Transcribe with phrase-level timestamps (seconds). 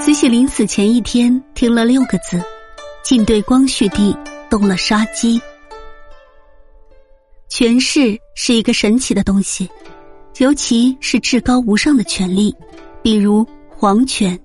[0.00, 2.40] 慈禧临死前一天听了六个字，
[3.02, 4.16] 竟对光绪帝
[4.48, 5.40] 动了杀机。
[7.48, 9.68] 权势是一个神奇的东西，
[10.38, 12.54] 尤其是至高无上的权力，
[13.02, 14.38] 比如皇权，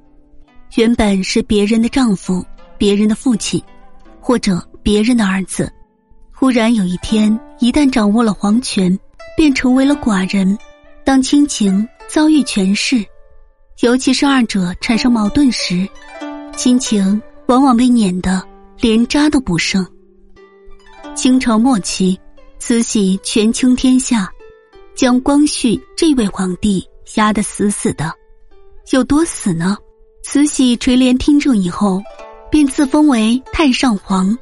[0.75, 2.43] 原本是别人的丈夫、
[2.77, 3.63] 别人的父亲，
[4.19, 5.71] 或者别人的儿子，
[6.33, 8.97] 忽然有一天，一旦掌握了皇权，
[9.37, 10.57] 便成为了寡人。
[11.05, 13.05] 当亲情遭遇权势。
[13.81, 15.87] 尤其是二者产生矛盾时，
[16.55, 18.41] 亲情往往被碾得
[18.79, 19.85] 连渣都不剩。
[21.15, 22.17] 清朝末期，
[22.59, 24.31] 慈禧权倾天下，
[24.95, 28.13] 将光绪这位皇帝压得死死的。
[28.91, 29.77] 有多死呢？
[30.23, 32.01] 慈禧垂帘听政以后，
[32.49, 34.37] 便自封为太上皇，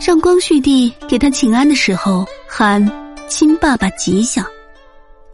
[0.00, 2.82] 让光绪帝给他请安的时候喊
[3.28, 4.46] “亲爸爸吉祥”，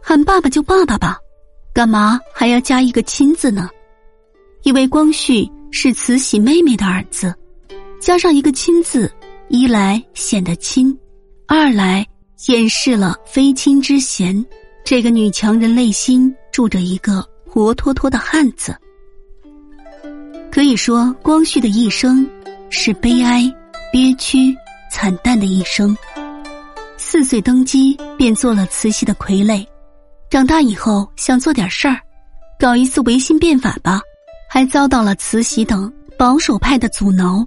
[0.01, 1.17] 喊爸爸就爸爸吧。
[1.73, 3.67] 干嘛还要加一个“亲”字呢？
[4.61, 7.33] 因为光绪是慈禧妹妹的儿子，
[7.99, 9.11] 加上一个“亲”字，
[9.49, 10.95] 一来显得亲，
[11.47, 12.05] 二来
[12.47, 14.45] 掩饰了非亲之嫌。
[14.85, 18.75] 这个女强人内心住着一个活脱脱的汉子。
[20.51, 22.29] 可以说，光绪的一生
[22.69, 23.51] 是悲哀、
[23.91, 24.55] 憋屈、
[24.91, 25.97] 惨淡的一生。
[26.97, 29.65] 四岁登基，便做了慈禧的傀儡。
[30.33, 31.95] 长大以后想做点事儿，
[32.59, 34.01] 搞一次维新变法吧，
[34.49, 37.45] 还遭到了慈禧等保守派的阻挠。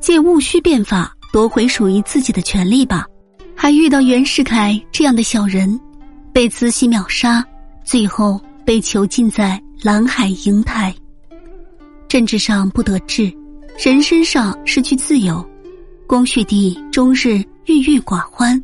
[0.00, 3.06] 借戊戌变法夺回属于自己的权利吧，
[3.54, 5.78] 还遇到袁世凯这样的小人，
[6.32, 7.44] 被慈禧秒杀，
[7.84, 10.94] 最后被囚禁在蓝海瀛台。
[12.08, 13.30] 政治上不得志，
[13.78, 15.46] 人身上失去自由，
[16.06, 18.58] 光绪帝终日郁郁寡欢。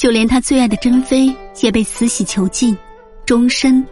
[0.00, 2.74] 就连他最爱的珍妃也被慈禧囚禁，
[3.26, 3.86] 终身、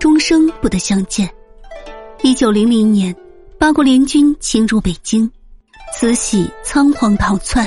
[0.00, 1.30] 终生不得相见。
[2.22, 3.14] 一九零零年，
[3.56, 5.30] 八国联军侵入北京，
[5.94, 7.64] 慈禧仓皇逃窜，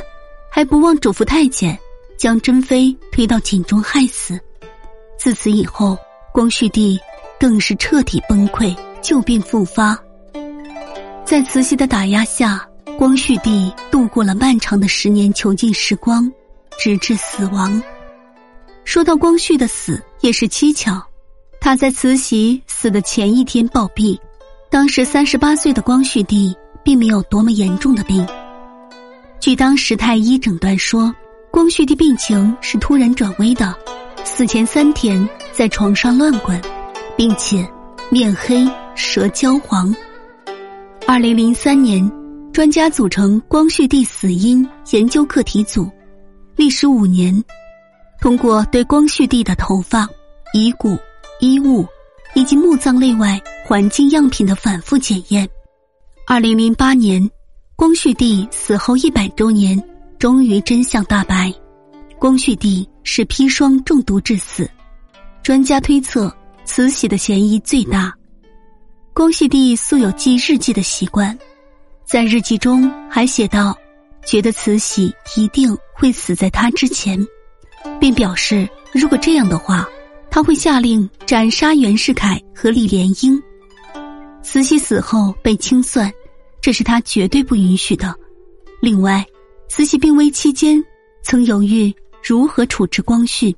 [0.52, 1.80] 还不忘嘱咐太监
[2.18, 4.38] 将珍妃推到井中害死。
[5.18, 5.98] 自此以后，
[6.34, 7.00] 光绪帝
[7.40, 9.98] 更是彻底崩溃，旧病复发。
[11.24, 16.30] 在慈禧的打压下，光绪帝度过了漫长的十年囚禁时光。
[16.78, 17.82] 直至死亡。
[18.86, 21.02] 说到光绪的死也是蹊跷，
[21.60, 24.18] 他在慈禧死的前一天暴毙。
[24.70, 28.26] 当时三十八岁的光绪帝并没有多么严重的病。
[29.40, 31.14] 据当时太医诊断说，
[31.52, 33.76] 光绪帝病情是突然转危的，
[34.24, 36.62] 死前三天在床上乱滚，
[37.16, 37.68] 并且
[38.10, 39.94] 面黑舌焦黄。
[41.08, 42.10] 二零零三年，
[42.52, 45.90] 专家组成光绪帝死因研究课题组。
[46.58, 47.42] 历时五年，
[48.20, 50.10] 通过对光绪帝的头发、
[50.54, 50.98] 遗骨、
[51.40, 51.86] 衣物
[52.34, 55.48] 以及墓葬内外环境样品的反复检验，
[56.26, 57.30] 二零零八年，
[57.76, 59.82] 光绪帝死后一百周年，
[60.18, 61.54] 终于真相大白：
[62.18, 64.68] 光绪帝是砒霜中毒致死。
[65.44, 66.36] 专家推测，
[66.66, 68.12] 慈禧的嫌疑最大。
[69.14, 71.38] 光绪帝素有记日记的习惯，
[72.04, 73.78] 在日记中还写道。
[74.28, 77.26] 觉得慈禧一定会死在他之前，
[77.98, 79.88] 并表示如果这样的话，
[80.30, 83.42] 他会下令斩杀袁世凯和李莲英。
[84.44, 86.12] 慈禧死后被清算，
[86.60, 88.14] 这是他绝对不允许的。
[88.82, 89.26] 另外，
[89.70, 90.84] 慈禧病危期间
[91.24, 93.56] 曾犹豫如何处置光绪，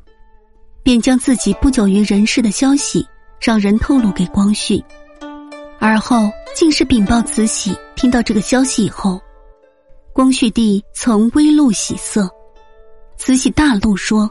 [0.84, 3.04] 便将自己不久于人世的消息
[3.42, 4.80] 让人透露给光绪，
[5.80, 7.76] 而后竟是禀报慈禧。
[7.96, 9.20] 听到这个消息以后。
[10.14, 12.30] 光绪帝曾微露喜色，
[13.18, 14.30] 慈禧大怒说：“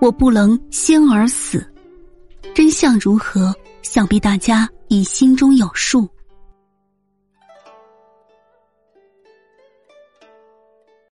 [0.00, 1.64] 我不能先而死。”
[2.54, 3.54] 真相如何？
[3.82, 6.08] 想必大家已心中有数。